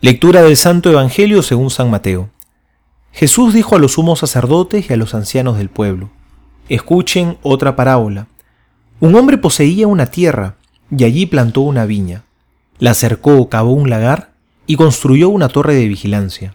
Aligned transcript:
Lectura 0.00 0.42
del 0.42 0.56
Santo 0.56 0.90
Evangelio 0.90 1.42
según 1.42 1.70
San 1.70 1.90
Mateo. 1.90 2.30
Jesús 3.10 3.52
dijo 3.52 3.74
a 3.74 3.80
los 3.80 3.94
sumos 3.94 4.20
sacerdotes 4.20 4.88
y 4.88 4.92
a 4.92 4.96
los 4.96 5.12
ancianos 5.12 5.58
del 5.58 5.70
pueblo, 5.70 6.08
escuchen 6.68 7.36
otra 7.42 7.74
parábola. 7.74 8.28
Un 9.00 9.16
hombre 9.16 9.38
poseía 9.38 9.88
una 9.88 10.06
tierra 10.06 10.54
y 10.96 11.02
allí 11.02 11.26
plantó 11.26 11.62
una 11.62 11.84
viña. 11.84 12.22
La 12.78 12.94
cercó, 12.94 13.48
cavó 13.48 13.72
un 13.72 13.90
lagar 13.90 14.30
y 14.68 14.76
construyó 14.76 15.30
una 15.30 15.48
torre 15.48 15.74
de 15.74 15.88
vigilancia. 15.88 16.54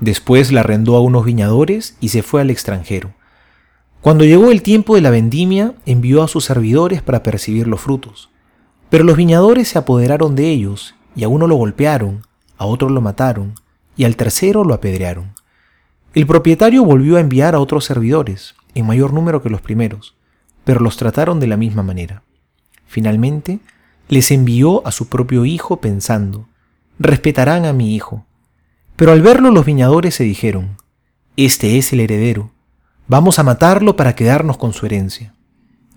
Después 0.00 0.50
la 0.50 0.60
arrendó 0.60 0.96
a 0.96 1.02
unos 1.02 1.26
viñadores 1.26 1.94
y 2.00 2.08
se 2.08 2.22
fue 2.22 2.40
al 2.40 2.48
extranjero. 2.48 3.12
Cuando 4.00 4.24
llegó 4.24 4.50
el 4.50 4.62
tiempo 4.62 4.94
de 4.94 5.02
la 5.02 5.10
vendimia, 5.10 5.74
envió 5.84 6.22
a 6.22 6.28
sus 6.28 6.46
servidores 6.46 7.02
para 7.02 7.22
percibir 7.22 7.66
los 7.66 7.82
frutos. 7.82 8.30
Pero 8.88 9.04
los 9.04 9.18
viñadores 9.18 9.68
se 9.68 9.78
apoderaron 9.78 10.34
de 10.34 10.48
ellos 10.48 10.94
y 11.14 11.24
a 11.24 11.28
uno 11.28 11.46
lo 11.46 11.56
golpearon 11.56 12.26
a 12.58 12.66
otro 12.66 12.90
lo 12.90 13.00
mataron 13.00 13.54
y 13.96 14.04
al 14.04 14.16
tercero 14.16 14.64
lo 14.64 14.74
apedrearon. 14.74 15.32
El 16.14 16.26
propietario 16.26 16.84
volvió 16.84 17.16
a 17.16 17.20
enviar 17.20 17.54
a 17.54 17.60
otros 17.60 17.84
servidores, 17.84 18.54
en 18.74 18.86
mayor 18.86 19.12
número 19.12 19.42
que 19.42 19.50
los 19.50 19.60
primeros, 19.60 20.16
pero 20.64 20.80
los 20.80 20.96
trataron 20.96 21.40
de 21.40 21.46
la 21.46 21.56
misma 21.56 21.82
manera. 21.82 22.22
Finalmente, 22.86 23.60
les 24.08 24.30
envió 24.30 24.86
a 24.86 24.92
su 24.92 25.08
propio 25.08 25.44
hijo 25.44 25.80
pensando, 25.80 26.48
respetarán 26.98 27.66
a 27.66 27.72
mi 27.72 27.94
hijo. 27.94 28.24
Pero 28.96 29.12
al 29.12 29.22
verlo 29.22 29.50
los 29.50 29.64
viñadores 29.64 30.14
se 30.14 30.24
dijeron, 30.24 30.76
este 31.36 31.78
es 31.78 31.92
el 31.92 32.00
heredero, 32.00 32.50
vamos 33.06 33.38
a 33.38 33.44
matarlo 33.44 33.96
para 33.96 34.14
quedarnos 34.14 34.56
con 34.56 34.72
su 34.72 34.86
herencia. 34.86 35.34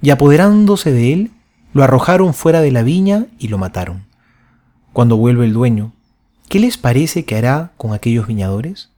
Y 0.00 0.10
apoderándose 0.10 0.92
de 0.92 1.12
él, 1.12 1.30
lo 1.72 1.84
arrojaron 1.84 2.34
fuera 2.34 2.60
de 2.60 2.72
la 2.72 2.82
viña 2.82 3.26
y 3.38 3.48
lo 3.48 3.58
mataron. 3.58 4.06
Cuando 4.92 5.16
vuelve 5.16 5.44
el 5.44 5.52
dueño, 5.52 5.92
¿Qué 6.48 6.60
les 6.60 6.78
parece 6.78 7.26
que 7.26 7.36
hará 7.36 7.72
con 7.76 7.92
aquellos 7.92 8.26
viñadores? 8.26 8.90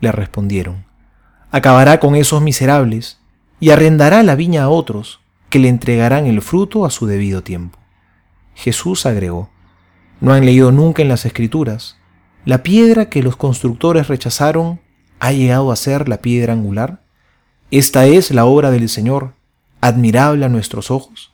Le 0.00 0.10
respondieron, 0.10 0.84
acabará 1.52 2.00
con 2.00 2.16
esos 2.16 2.42
miserables 2.42 3.20
y 3.60 3.70
arrendará 3.70 4.24
la 4.24 4.34
viña 4.34 4.64
a 4.64 4.68
otros, 4.68 5.20
que 5.48 5.60
le 5.60 5.68
entregarán 5.68 6.26
el 6.26 6.42
fruto 6.42 6.84
a 6.84 6.90
su 6.90 7.06
debido 7.06 7.44
tiempo. 7.44 7.78
Jesús 8.56 9.06
agregó, 9.06 9.48
¿no 10.20 10.32
han 10.32 10.44
leído 10.44 10.72
nunca 10.72 11.00
en 11.00 11.08
las 11.08 11.24
Escrituras? 11.24 11.96
La 12.44 12.64
piedra 12.64 13.08
que 13.08 13.22
los 13.22 13.36
constructores 13.36 14.08
rechazaron 14.08 14.80
ha 15.20 15.30
llegado 15.30 15.70
a 15.70 15.76
ser 15.76 16.08
la 16.08 16.20
piedra 16.20 16.52
angular. 16.52 17.04
Esta 17.70 18.06
es 18.06 18.32
la 18.32 18.44
obra 18.44 18.72
del 18.72 18.88
Señor, 18.88 19.34
admirable 19.80 20.44
a 20.44 20.48
nuestros 20.48 20.90
ojos. 20.90 21.32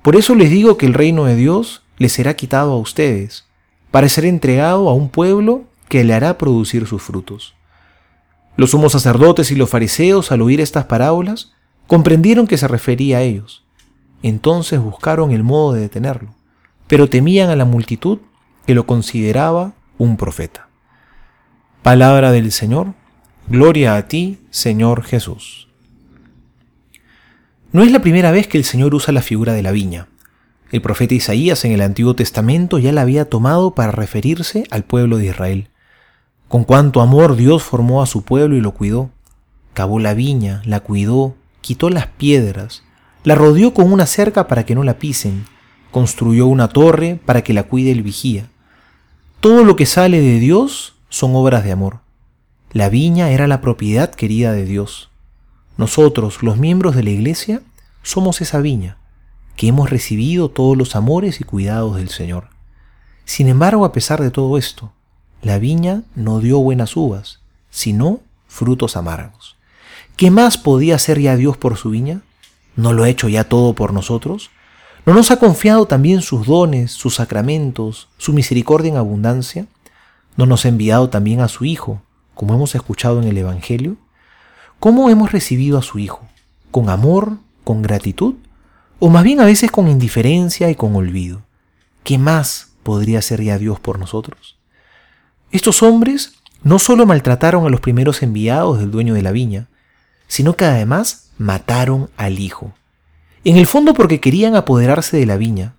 Por 0.00 0.16
eso 0.16 0.34
les 0.34 0.48
digo 0.48 0.78
que 0.78 0.86
el 0.86 0.94
reino 0.94 1.26
de 1.26 1.36
Dios 1.36 1.82
les 1.98 2.12
será 2.12 2.34
quitado 2.36 2.72
a 2.72 2.78
ustedes 2.78 3.47
para 3.90 4.08
ser 4.08 4.24
entregado 4.24 4.88
a 4.88 4.94
un 4.94 5.08
pueblo 5.08 5.64
que 5.88 6.04
le 6.04 6.14
hará 6.14 6.38
producir 6.38 6.86
sus 6.86 7.02
frutos. 7.02 7.54
Los 8.56 8.70
sumos 8.70 8.92
sacerdotes 8.92 9.50
y 9.50 9.54
los 9.54 9.70
fariseos, 9.70 10.32
al 10.32 10.42
oír 10.42 10.60
estas 10.60 10.84
parábolas, 10.86 11.52
comprendieron 11.86 12.46
que 12.46 12.58
se 12.58 12.68
refería 12.68 13.18
a 13.18 13.22
ellos. 13.22 13.64
Entonces 14.22 14.80
buscaron 14.80 15.30
el 15.30 15.44
modo 15.44 15.72
de 15.72 15.80
detenerlo, 15.80 16.34
pero 16.86 17.08
temían 17.08 17.50
a 17.50 17.56
la 17.56 17.64
multitud 17.64 18.18
que 18.66 18.74
lo 18.74 18.84
consideraba 18.84 19.74
un 19.96 20.16
profeta. 20.16 20.68
Palabra 21.82 22.32
del 22.32 22.52
Señor, 22.52 22.94
gloria 23.46 23.96
a 23.96 24.08
ti, 24.08 24.40
Señor 24.50 25.04
Jesús. 25.04 25.68
No 27.70 27.82
es 27.82 27.92
la 27.92 28.00
primera 28.00 28.30
vez 28.30 28.48
que 28.48 28.58
el 28.58 28.64
Señor 28.64 28.94
usa 28.94 29.14
la 29.14 29.22
figura 29.22 29.52
de 29.52 29.62
la 29.62 29.72
viña. 29.72 30.08
El 30.70 30.82
profeta 30.82 31.14
Isaías 31.14 31.64
en 31.64 31.72
el 31.72 31.80
Antiguo 31.80 32.14
Testamento 32.14 32.78
ya 32.78 32.92
la 32.92 33.00
había 33.00 33.24
tomado 33.24 33.70
para 33.70 33.90
referirse 33.90 34.64
al 34.70 34.84
pueblo 34.84 35.16
de 35.16 35.26
Israel. 35.26 35.68
Con 36.46 36.64
cuánto 36.64 37.00
amor 37.00 37.36
Dios 37.36 37.62
formó 37.62 38.02
a 38.02 38.06
su 38.06 38.22
pueblo 38.22 38.54
y 38.54 38.60
lo 38.60 38.72
cuidó. 38.74 39.08
Cavó 39.72 39.98
la 39.98 40.12
viña, 40.12 40.60
la 40.66 40.80
cuidó, 40.80 41.36
quitó 41.62 41.88
las 41.88 42.08
piedras, 42.08 42.82
la 43.24 43.34
rodeó 43.34 43.72
con 43.72 43.90
una 43.90 44.04
cerca 44.04 44.46
para 44.46 44.66
que 44.66 44.74
no 44.74 44.84
la 44.84 44.98
pisen, 44.98 45.46
construyó 45.90 46.46
una 46.46 46.68
torre 46.68 47.18
para 47.24 47.42
que 47.42 47.54
la 47.54 47.62
cuide 47.62 47.90
el 47.90 48.02
vigía. 48.02 48.50
Todo 49.40 49.64
lo 49.64 49.74
que 49.74 49.86
sale 49.86 50.20
de 50.20 50.38
Dios 50.38 50.96
son 51.08 51.34
obras 51.34 51.64
de 51.64 51.72
amor. 51.72 52.00
La 52.72 52.90
viña 52.90 53.30
era 53.30 53.46
la 53.46 53.62
propiedad 53.62 54.10
querida 54.10 54.52
de 54.52 54.66
Dios. 54.66 55.08
Nosotros, 55.78 56.42
los 56.42 56.58
miembros 56.58 56.94
de 56.94 57.04
la 57.04 57.10
iglesia, 57.10 57.62
somos 58.02 58.42
esa 58.42 58.60
viña 58.60 58.97
que 59.58 59.66
hemos 59.66 59.90
recibido 59.90 60.50
todos 60.50 60.76
los 60.76 60.94
amores 60.94 61.40
y 61.40 61.44
cuidados 61.44 61.96
del 61.96 62.10
Señor. 62.10 62.46
Sin 63.24 63.48
embargo, 63.48 63.84
a 63.84 63.90
pesar 63.90 64.22
de 64.22 64.30
todo 64.30 64.56
esto, 64.56 64.92
la 65.42 65.58
viña 65.58 66.04
no 66.14 66.38
dio 66.38 66.60
buenas 66.60 66.96
uvas, 66.96 67.40
sino 67.68 68.20
frutos 68.46 68.96
amargos. 68.96 69.56
¿Qué 70.16 70.30
más 70.30 70.58
podía 70.58 70.94
hacer 70.94 71.18
ya 71.18 71.34
Dios 71.34 71.56
por 71.56 71.76
su 71.76 71.90
viña? 71.90 72.20
¿No 72.76 72.92
lo 72.92 73.02
ha 73.02 73.08
hecho 73.08 73.28
ya 73.28 73.48
todo 73.48 73.74
por 73.74 73.92
nosotros? 73.92 74.50
¿No 75.04 75.12
nos 75.12 75.32
ha 75.32 75.40
confiado 75.40 75.86
también 75.86 76.22
sus 76.22 76.46
dones, 76.46 76.92
sus 76.92 77.16
sacramentos, 77.16 78.06
su 78.16 78.32
misericordia 78.32 78.92
en 78.92 78.96
abundancia? 78.96 79.66
¿No 80.36 80.46
nos 80.46 80.66
ha 80.66 80.68
enviado 80.68 81.10
también 81.10 81.40
a 81.40 81.48
su 81.48 81.64
Hijo, 81.64 82.00
como 82.36 82.54
hemos 82.54 82.76
escuchado 82.76 83.20
en 83.20 83.26
el 83.26 83.36
Evangelio? 83.36 83.96
¿Cómo 84.78 85.10
hemos 85.10 85.32
recibido 85.32 85.78
a 85.78 85.82
su 85.82 85.98
Hijo? 85.98 86.28
¿Con 86.70 86.90
amor? 86.90 87.38
¿Con 87.64 87.82
gratitud? 87.82 88.36
O 88.98 89.08
más 89.08 89.24
bien 89.24 89.40
a 89.40 89.44
veces 89.44 89.70
con 89.70 89.88
indiferencia 89.88 90.70
y 90.70 90.74
con 90.74 90.96
olvido. 90.96 91.42
¿Qué 92.04 92.18
más 92.18 92.72
podría 92.82 93.20
hacer 93.20 93.42
ya 93.42 93.58
Dios 93.58 93.80
por 93.80 93.98
nosotros? 93.98 94.58
Estos 95.50 95.82
hombres 95.82 96.34
no 96.62 96.78
solo 96.78 97.06
maltrataron 97.06 97.66
a 97.66 97.70
los 97.70 97.80
primeros 97.80 98.22
enviados 98.22 98.78
del 98.78 98.90
dueño 98.90 99.14
de 99.14 99.22
la 99.22 99.32
viña, 99.32 99.68
sino 100.26 100.56
que 100.56 100.64
además 100.64 101.30
mataron 101.38 102.10
al 102.16 102.38
hijo. 102.38 102.74
En 103.44 103.56
el 103.56 103.66
fondo 103.66 103.94
porque 103.94 104.20
querían 104.20 104.56
apoderarse 104.56 105.16
de 105.16 105.26
la 105.26 105.36
viña. 105.36 105.74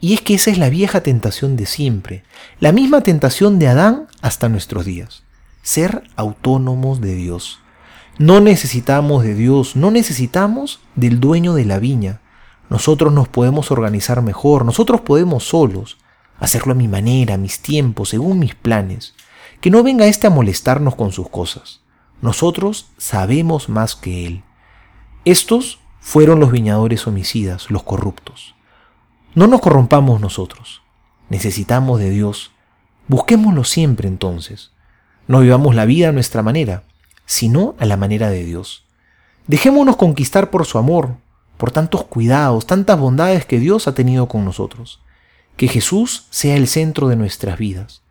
Y 0.00 0.14
es 0.14 0.20
que 0.20 0.34
esa 0.34 0.50
es 0.50 0.58
la 0.58 0.68
vieja 0.68 1.02
tentación 1.02 1.56
de 1.56 1.64
siempre, 1.66 2.22
la 2.60 2.72
misma 2.72 3.00
tentación 3.00 3.58
de 3.58 3.68
Adán 3.68 4.08
hasta 4.20 4.48
nuestros 4.48 4.84
días, 4.84 5.22
ser 5.62 6.02
autónomos 6.16 7.00
de 7.00 7.14
Dios. 7.14 7.60
No 8.18 8.40
necesitamos 8.40 9.24
de 9.24 9.34
Dios, 9.34 9.74
no 9.74 9.90
necesitamos 9.90 10.80
del 10.96 11.18
dueño 11.18 11.54
de 11.54 11.64
la 11.64 11.78
viña, 11.78 12.20
nosotros 12.68 13.12
nos 13.12 13.28
podemos 13.28 13.70
organizar 13.70 14.22
mejor, 14.22 14.64
nosotros 14.64 15.00
podemos 15.00 15.44
solos 15.44 15.98
hacerlo 16.38 16.72
a 16.72 16.76
mi 16.76 16.88
manera, 16.88 17.34
a 17.34 17.38
mis 17.38 17.60
tiempos, 17.60 18.10
según 18.10 18.38
mis 18.38 18.54
planes. 18.54 19.14
Que 19.60 19.70
no 19.70 19.82
venga 19.82 20.06
éste 20.06 20.26
a 20.26 20.30
molestarnos 20.30 20.94
con 20.94 21.12
sus 21.12 21.28
cosas. 21.28 21.80
Nosotros 22.20 22.88
sabemos 22.98 23.68
más 23.68 23.94
que 23.94 24.26
él. 24.26 24.42
Estos 25.24 25.80
fueron 26.00 26.40
los 26.40 26.52
viñadores 26.52 27.06
homicidas, 27.06 27.70
los 27.70 27.82
corruptos. 27.82 28.54
No 29.34 29.46
nos 29.46 29.60
corrompamos 29.60 30.20
nosotros. 30.20 30.82
Necesitamos 31.28 31.98
de 31.98 32.10
Dios. 32.10 32.52
Busquémoslo 33.08 33.64
siempre 33.64 34.08
entonces. 34.08 34.72
No 35.28 35.40
vivamos 35.40 35.74
la 35.74 35.84
vida 35.84 36.08
a 36.08 36.12
nuestra 36.12 36.42
manera, 36.42 36.84
sino 37.24 37.74
a 37.78 37.84
la 37.86 37.96
manera 37.96 38.30
de 38.30 38.44
Dios. 38.44 38.84
Dejémonos 39.46 39.96
conquistar 39.96 40.50
por 40.50 40.64
su 40.64 40.78
amor, 40.78 41.16
por 41.56 41.70
tantos 41.70 42.04
cuidados, 42.04 42.66
tantas 42.66 42.98
bondades 42.98 43.44
que 43.46 43.58
Dios 43.58 43.88
ha 43.88 43.94
tenido 43.94 44.28
con 44.28 44.44
nosotros. 44.44 45.00
Que 45.56 45.68
Jesús 45.68 46.26
sea 46.30 46.56
el 46.56 46.68
centro 46.68 47.08
de 47.08 47.16
nuestras 47.16 47.58
vidas. 47.58 48.02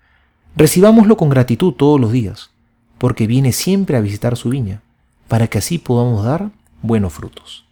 Recibámoslo 0.55 1.15
con 1.17 1.29
gratitud 1.29 1.73
todos 1.73 1.99
los 1.99 2.11
días, 2.11 2.49
porque 2.97 3.27
viene 3.27 3.51
siempre 3.51 3.97
a 3.97 4.01
visitar 4.01 4.35
su 4.35 4.49
viña, 4.49 4.81
para 5.27 5.47
que 5.47 5.59
así 5.59 5.77
podamos 5.77 6.25
dar 6.25 6.49
buenos 6.81 7.13
frutos. 7.13 7.65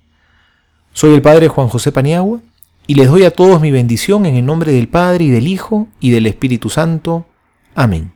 Soy 0.94 1.14
el 1.14 1.22
Padre 1.22 1.48
Juan 1.48 1.70
José 1.70 1.92
Paniagua, 1.92 2.40
y 2.86 2.96
les 2.96 3.08
doy 3.08 3.24
a 3.24 3.32
todos 3.32 3.62
mi 3.62 3.72
bendición 3.72 4.26
en 4.26 4.36
el 4.36 4.46
nombre 4.46 4.72
del 4.74 4.90
Padre 4.90 5.26
y 5.26 5.30
del 5.30 5.48
Hijo 5.48 5.88
y 6.00 6.12
del 6.12 6.28
Espíritu 6.28 6.70
Santo. 6.70 7.26
Amén. 7.76 8.13